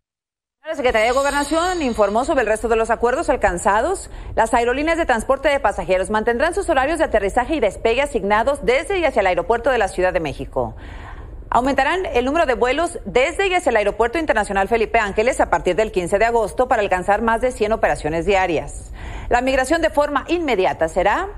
[0.65, 4.11] La Secretaría de Gobernación informó sobre el resto de los acuerdos alcanzados.
[4.37, 9.01] Las aerolíneas de transporte de pasajeros mantendrán sus horarios de aterrizaje y despegue asignados desde
[9.01, 10.77] y hacia el aeropuerto de la Ciudad de México.
[11.55, 15.77] Aumentarán el número de vuelos desde y hacia el Aeropuerto Internacional Felipe Ángeles a partir
[15.77, 18.91] del 15 de agosto para alcanzar más de 100 operaciones diarias.
[19.29, 21.29] La migración de forma inmediata será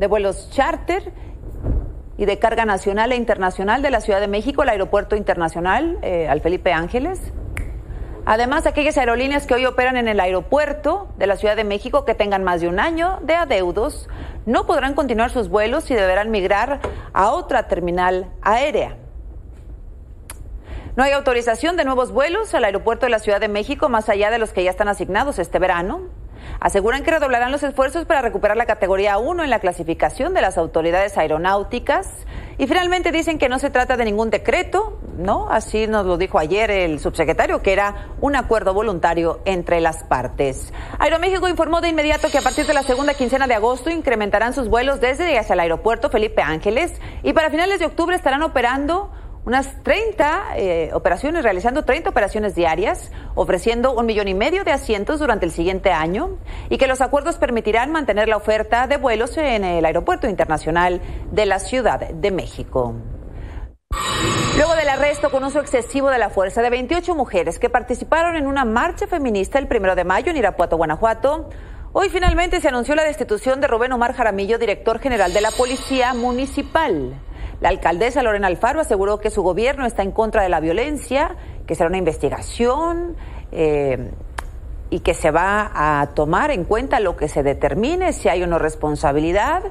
[0.00, 1.12] de vuelos charter
[2.18, 6.26] y de carga nacional e internacional de la Ciudad de México, el Aeropuerto Internacional eh,
[6.28, 7.20] al Felipe Ángeles.
[8.24, 12.16] Además, aquellas aerolíneas que hoy operan en el aeropuerto de la Ciudad de México que
[12.16, 14.08] tengan más de un año de adeudos
[14.46, 16.80] no podrán continuar sus vuelos y deberán migrar
[17.12, 18.96] a otra terminal aérea.
[20.94, 24.30] No hay autorización de nuevos vuelos al aeropuerto de la Ciudad de México más allá
[24.30, 26.02] de los que ya están asignados este verano.
[26.60, 30.58] Aseguran que redoblarán los esfuerzos para recuperar la categoría 1 en la clasificación de las
[30.58, 32.10] autoridades aeronáuticas.
[32.58, 35.48] Y finalmente dicen que no se trata de ningún decreto, ¿no?
[35.50, 40.72] Así nos lo dijo ayer el subsecretario, que era un acuerdo voluntario entre las partes.
[40.98, 44.68] Aeroméxico informó de inmediato que a partir de la segunda quincena de agosto incrementarán sus
[44.68, 49.10] vuelos desde y hacia el aeropuerto Felipe Ángeles y para finales de octubre estarán operando
[49.44, 55.18] unas 30 eh, operaciones, realizando 30 operaciones diarias, ofreciendo un millón y medio de asientos
[55.18, 56.38] durante el siguiente año
[56.70, 61.00] y que los acuerdos permitirán mantener la oferta de vuelos en el Aeropuerto Internacional
[61.32, 62.94] de la Ciudad de México.
[64.56, 68.46] Luego del arresto con uso excesivo de la fuerza de 28 mujeres que participaron en
[68.46, 71.48] una marcha feminista el primero de mayo en Irapuato, Guanajuato,
[71.92, 76.12] hoy finalmente se anunció la destitución de Rubén Omar Jaramillo, director general de la Policía
[76.12, 77.14] Municipal.
[77.60, 81.74] La alcaldesa Lorena Alfaro aseguró que su gobierno está en contra de la violencia, que
[81.74, 83.16] será una investigación
[83.52, 84.10] eh,
[84.90, 88.58] y que se va a tomar en cuenta lo que se determine, si hay una
[88.58, 89.62] responsabilidad.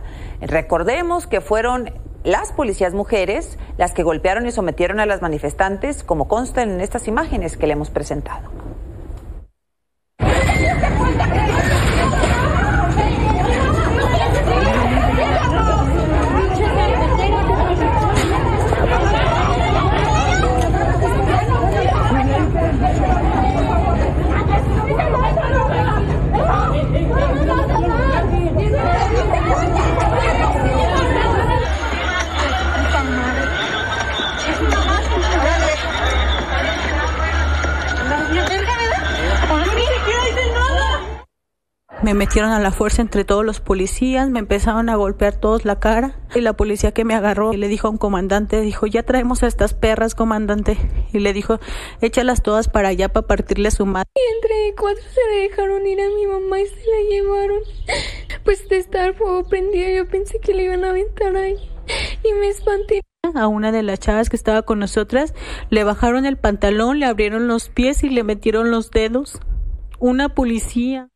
[0.42, 1.92] Recordemos que fueron
[2.24, 7.08] las policías mujeres las que golpearon y sometieron a las manifestantes, como consta en estas
[7.08, 8.61] imágenes que le hemos presentado.
[42.12, 45.80] Me metieron a la fuerza entre todos los policías, me empezaron a golpear todos la
[45.80, 49.44] cara y la policía que me agarró le dijo a un comandante, dijo, ya traemos
[49.44, 50.78] a estas perras, comandante.
[51.14, 51.62] Y le dijo,
[52.02, 54.10] échalas todas para allá para partirle a su madre.
[54.14, 57.60] Y entre cuatro se dejaron ir a mi mamá y se la llevaron.
[58.44, 61.56] Pues de estar fuego prendido yo pensé que le iban a aventar ahí
[62.26, 63.00] y me espanté.
[63.36, 65.34] A una de las chavas que estaba con nosotras
[65.70, 69.40] le bajaron el pantalón, le abrieron los pies y le metieron los dedos.
[69.98, 71.08] Una policía.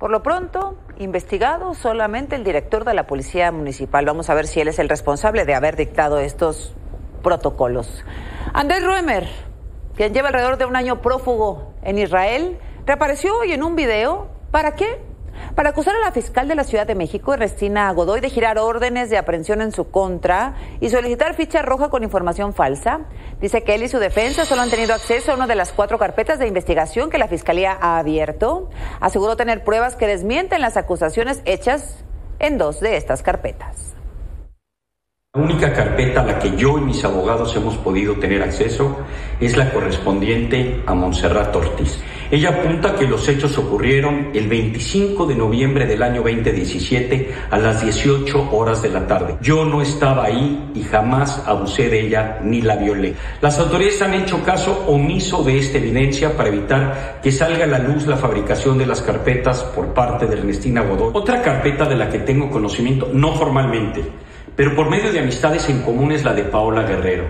[0.00, 4.06] Por lo pronto, investigado solamente el director de la Policía Municipal.
[4.06, 6.74] Vamos a ver si él es el responsable de haber dictado estos
[7.22, 8.02] protocolos.
[8.54, 9.28] Andrés Ruemer,
[9.96, 14.28] quien lleva alrededor de un año prófugo en Israel, reapareció hoy en un video.
[14.50, 15.02] ¿Para qué?
[15.54, 19.10] Para acusar a la fiscal de la Ciudad de México, Ernestina Godoy, de girar órdenes
[19.10, 23.00] de aprehensión en su contra y solicitar ficha roja con información falsa.
[23.40, 25.98] Dice que él y su defensa solo han tenido acceso a una de las cuatro
[25.98, 28.70] carpetas de investigación que la Fiscalía ha abierto.
[29.00, 32.04] Aseguró tener pruebas que desmienten las acusaciones hechas
[32.38, 33.94] en dos de estas carpetas.
[35.32, 38.96] La única carpeta a la que yo y mis abogados hemos podido tener acceso
[39.38, 42.02] es la correspondiente a Montserrat Ortiz.
[42.32, 47.82] Ella apunta que los hechos ocurrieron el 25 de noviembre del año 2017 a las
[47.82, 49.36] 18 horas de la tarde.
[49.40, 53.16] Yo no estaba ahí y jamás abusé de ella ni la violé.
[53.40, 57.80] Las autoridades han hecho caso omiso de esta evidencia para evitar que salga a la
[57.80, 61.10] luz la fabricación de las carpetas por parte de Ernestina Godoy.
[61.14, 64.04] Otra carpeta de la que tengo conocimiento, no formalmente,
[64.60, 67.24] pero por medio de amistades en común es la de Paola Guerrero,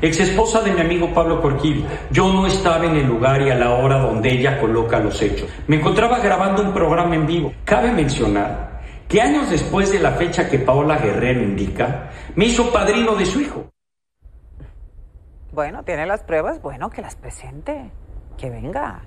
[0.00, 1.84] ex esposa de mi amigo Pablo Corquil.
[2.12, 5.50] Yo no estaba en el lugar y a la hora donde ella coloca los hechos.
[5.66, 7.52] Me encontraba grabando un programa en vivo.
[7.64, 13.16] Cabe mencionar que años después de la fecha que Paola Guerrero indica, me hizo padrino
[13.16, 13.68] de su hijo.
[15.52, 17.90] Bueno, tiene las pruebas, bueno, que las presente,
[18.38, 19.02] que venga.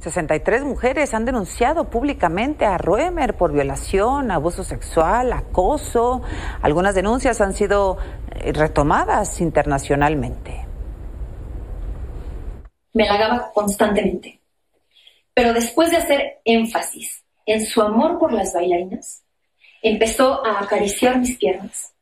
[0.00, 6.22] 63 mujeres han denunciado públicamente a Ruemer por violación, abuso sexual, acoso.
[6.62, 7.98] Algunas denuncias han sido
[8.30, 10.66] eh, retomadas internacionalmente.
[12.92, 14.40] Me halagaba constantemente.
[15.34, 19.22] Pero después de hacer énfasis en su amor por las bailarinas,
[19.82, 21.92] empezó a acariciar mis piernas,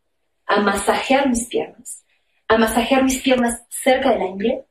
[0.46, 2.04] a masajear mis piernas,
[2.48, 4.64] a masajear mis piernas cerca de la ingle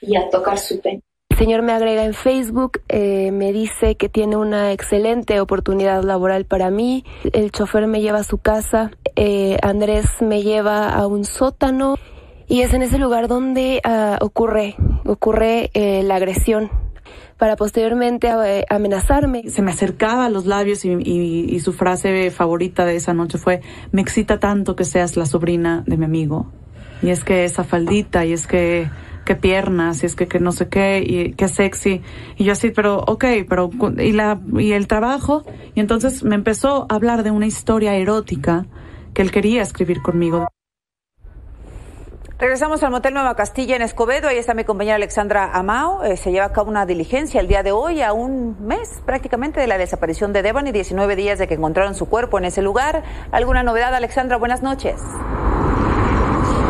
[0.00, 1.02] y a tocar su pene.
[1.32, 6.44] El señor me agrega en Facebook, eh, me dice que tiene una excelente oportunidad laboral
[6.44, 7.06] para mí.
[7.32, 11.96] El chofer me lleva a su casa, eh, Andrés me lleva a un sótano
[12.48, 16.70] y es en ese lugar donde ah, ocurre, ocurre eh, la agresión
[17.38, 18.28] para posteriormente
[18.68, 19.48] amenazarme.
[19.48, 23.62] Se me acercaba a los labios y, y, su frase favorita de esa noche fue,
[23.90, 26.52] me excita tanto que seas la sobrina de mi amigo.
[27.00, 28.86] Y es que esa faldita, y es que
[29.24, 32.02] qué piernas, y es que, que no sé qué, y qué sexy.
[32.36, 35.44] Y yo así, pero ok, pero y, la, y el trabajo.
[35.74, 38.66] Y entonces me empezó a hablar de una historia erótica
[39.14, 40.48] que él quería escribir conmigo.
[42.42, 44.26] Regresamos al Motel Nueva Castilla en Escobedo.
[44.26, 46.02] Ahí está mi compañera Alexandra Amao.
[46.02, 49.60] Eh, se lleva a cabo una diligencia el día de hoy, a un mes prácticamente
[49.60, 53.04] de la desaparición de Devani, 19 días de que encontraron su cuerpo en ese lugar.
[53.30, 54.38] ¿Alguna novedad, Alexandra?
[54.38, 55.00] Buenas noches.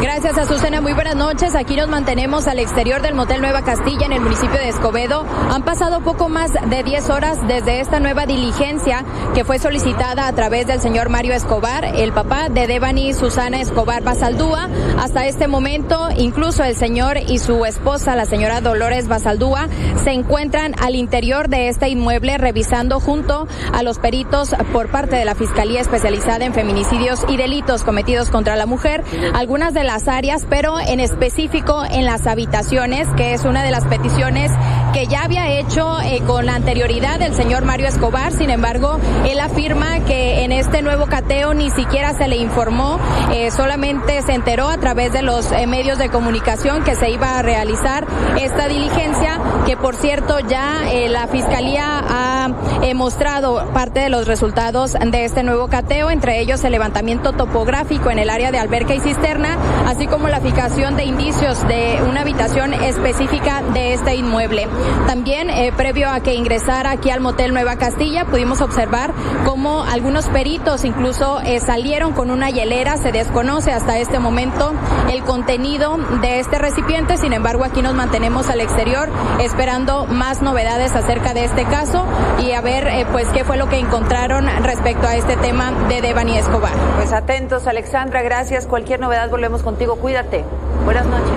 [0.03, 0.81] Gracias, Azucena.
[0.81, 1.55] Muy buenas noches.
[1.55, 5.25] Aquí nos mantenemos al exterior del Motel Nueva Castilla en el municipio de Escobedo.
[5.49, 10.33] Han pasado poco más de 10 horas desde esta nueva diligencia que fue solicitada a
[10.33, 14.69] través del señor Mario Escobar, el papá de Devani Susana Escobar Basaldúa.
[14.99, 19.69] Hasta este momento, incluso el señor y su esposa, la señora Dolores Basaldúa,
[20.03, 25.25] se encuentran al interior de este inmueble revisando junto a los peritos por parte de
[25.25, 30.09] la Fiscalía Especializada en Feminicidios y Delitos Cometidos contra la Mujer algunas de las las
[30.09, 34.51] áreas, pero en específico en las habitaciones, que es una de las peticiones
[34.95, 38.33] que ya había hecho eh, con la anterioridad el señor Mario Escobar.
[38.33, 42.99] Sin embargo, él afirma que en este nuevo cateo ni siquiera se le informó,
[43.35, 47.39] eh, solamente se enteró a través de los eh, medios de comunicación que se iba
[47.39, 48.07] a realizar
[48.41, 49.32] esta diligencia,
[49.67, 52.49] que por cierto ya la Fiscalía ha
[52.95, 58.19] mostrado parte de los resultados de este nuevo cateo, entre ellos el levantamiento topográfico en
[58.19, 59.57] el área de alberca y cisterna,
[59.87, 64.69] así como la fijación de indicios de una habitación específica de este inmueble.
[65.07, 69.13] También, eh, previo a que ingresara aquí al motel Nueva Castilla, pudimos observar
[69.45, 72.97] cómo algunos peritos incluso eh, salieron con una hielera.
[72.97, 74.73] Se desconoce hasta este momento
[75.11, 77.17] el contenido de este recipiente.
[77.17, 79.09] Sin embargo, aquí nos mantenemos al exterior
[79.41, 82.05] esperando más novedades acerca de este caso
[82.41, 86.01] y a ver eh, pues qué fue lo que encontraron respecto a este tema de
[86.01, 86.73] Devani Escobar.
[86.97, 88.67] Pues atentos, Alexandra, gracias.
[88.67, 89.97] Cualquier novedad volvemos con contigo.
[89.97, 90.45] Cuídate.
[90.85, 91.33] Buenas noches.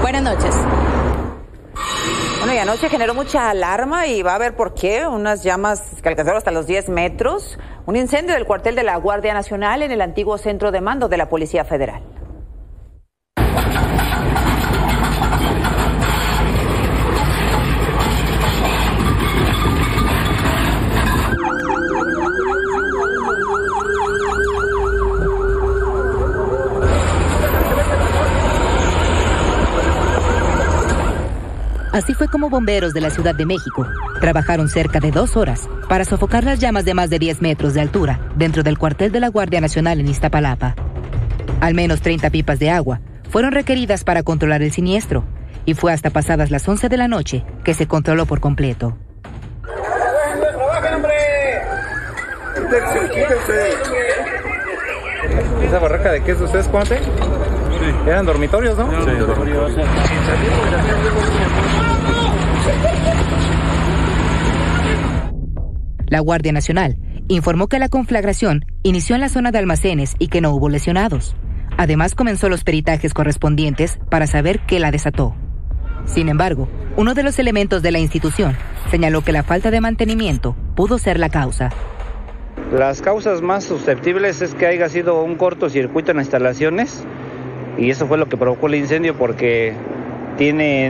[0.00, 0.54] Buenas noches.
[2.38, 5.06] Bueno, y anoche generó mucha alarma y va a ver por qué.
[5.06, 7.58] Unas llamas que alcanzaron hasta los 10 metros.
[7.86, 11.16] Un incendio del cuartel de la Guardia Nacional en el antiguo centro de mando de
[11.16, 12.02] la Policía Federal.
[32.02, 33.86] Así fue como bomberos de la Ciudad de México
[34.20, 37.80] trabajaron cerca de dos horas para sofocar las llamas de más de 10 metros de
[37.80, 40.74] altura dentro del cuartel de la Guardia Nacional en Iztapalapa.
[41.60, 43.00] Al menos 30 pipas de agua
[43.30, 45.22] fueron requeridas para controlar el siniestro
[45.64, 48.98] y fue hasta pasadas las 11 de la noche que se controló por completo.
[55.62, 56.98] ¿Esa barraca de qué es ustedes, Juanse?
[57.82, 57.88] Sí.
[58.06, 58.88] Eran dormitorios, ¿no?
[58.90, 59.72] Sí, dormitorios.
[66.06, 70.40] La Guardia Nacional informó que la conflagración inició en la zona de almacenes y que
[70.40, 71.34] no hubo lesionados.
[71.76, 75.34] Además comenzó los peritajes correspondientes para saber qué la desató.
[76.04, 78.56] Sin embargo, uno de los elementos de la institución
[78.90, 81.70] señaló que la falta de mantenimiento pudo ser la causa.
[82.72, 87.02] Las causas más susceptibles es que haya sido un cortocircuito en las instalaciones
[87.78, 89.74] y eso fue lo que provocó el incendio porque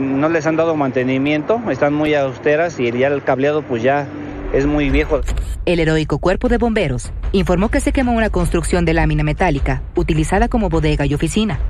[0.00, 4.06] no les han dado mantenimiento, están muy austeras y ya el cableado pues ya
[4.52, 5.20] es muy viejo.
[5.66, 10.48] El heroico cuerpo de bomberos informó que se quemó una construcción de lámina metálica utilizada
[10.48, 11.60] como bodega y oficina.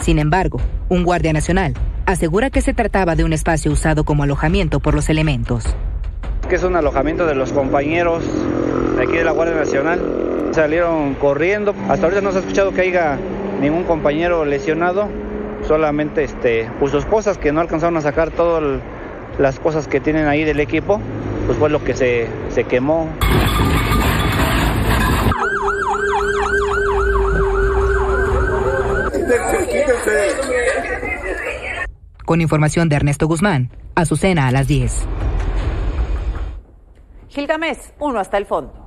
[0.00, 1.74] Sin embargo, un guardia nacional
[2.06, 5.64] asegura que se trataba de un espacio usado como alojamiento por los elementos.
[6.48, 8.22] Que es un alojamiento de los compañeros
[8.96, 10.00] de aquí de la Guardia Nacional.
[10.52, 11.74] Salieron corriendo.
[11.88, 13.18] Hasta ahorita no se ha escuchado que haya
[13.62, 15.08] ningún compañero lesionado
[15.66, 18.80] solamente este, pues sus cosas que no alcanzaron a sacar todas
[19.38, 21.00] las cosas que tienen ahí del equipo,
[21.46, 23.08] pues fue lo que se, se quemó.
[32.24, 35.06] Con información de Ernesto Guzmán, Azucena a las 10.
[37.28, 38.81] Gilgamesh, uno hasta el fondo.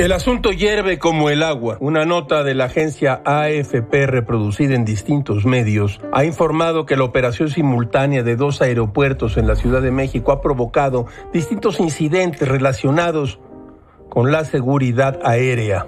[0.00, 1.76] El asunto hierve como el agua.
[1.78, 7.50] Una nota de la agencia AFP reproducida en distintos medios ha informado que la operación
[7.50, 13.40] simultánea de dos aeropuertos en la Ciudad de México ha provocado distintos incidentes relacionados
[14.08, 15.86] con la seguridad aérea.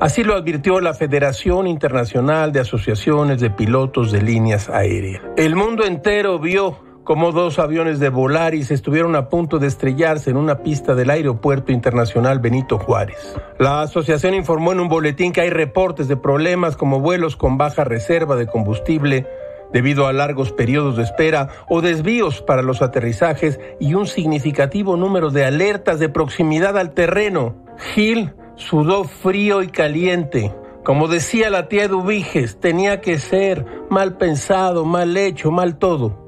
[0.00, 5.22] Así lo advirtió la Federación Internacional de Asociaciones de Pilotos de Líneas Aéreas.
[5.36, 10.36] El mundo entero vio como dos aviones de Volaris estuvieron a punto de estrellarse en
[10.36, 13.36] una pista del Aeropuerto Internacional Benito Juárez.
[13.58, 17.82] La asociación informó en un boletín que hay reportes de problemas como vuelos con baja
[17.82, 19.26] reserva de combustible,
[19.72, 25.30] debido a largos periodos de espera o desvíos para los aterrizajes y un significativo número
[25.30, 27.56] de alertas de proximidad al terreno.
[27.92, 30.54] Gil sudó frío y caliente.
[30.84, 36.19] Como decía la tía Dubiges, tenía que ser mal pensado, mal hecho, mal todo.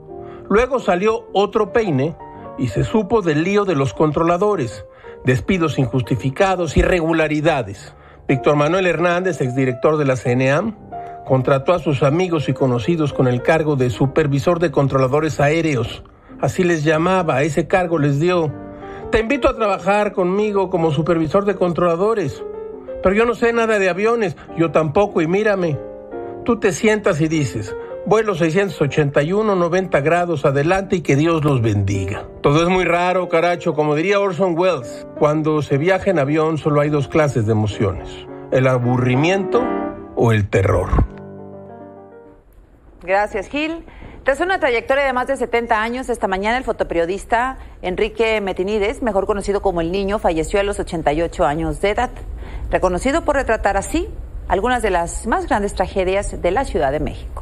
[0.52, 2.14] Luego salió otro peine
[2.58, 4.84] y se supo del lío de los controladores,
[5.24, 7.94] despidos injustificados, irregularidades.
[8.28, 10.76] Víctor Manuel Hernández, exdirector de la CNAM,
[11.24, 16.04] contrató a sus amigos y conocidos con el cargo de supervisor de controladores aéreos.
[16.42, 18.52] Así les llamaba, ese cargo les dio.
[19.10, 22.44] Te invito a trabajar conmigo como supervisor de controladores.
[23.02, 25.78] Pero yo no sé nada de aviones, yo tampoco, y mírame.
[26.44, 27.74] Tú te sientas y dices,
[28.04, 32.26] vuelo 681, 90 grados adelante y que Dios los bendiga.
[32.40, 35.06] Todo es muy raro, caracho, como diría Orson Welles.
[35.18, 38.08] Cuando se viaja en avión solo hay dos clases de emociones,
[38.50, 39.62] el aburrimiento
[40.16, 40.88] o el terror.
[43.02, 43.84] Gracias, Gil.
[44.24, 49.26] Tras una trayectoria de más de 70 años, esta mañana el fotoperiodista Enrique Metinides, mejor
[49.26, 52.10] conocido como El Niño, falleció a los 88 años de edad,
[52.70, 54.08] reconocido por retratar así
[54.46, 57.41] algunas de las más grandes tragedias de la Ciudad de México.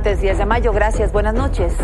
[0.00, 0.72] martes 10 de mayo.
[0.72, 1.74] Gracias, buenas noches.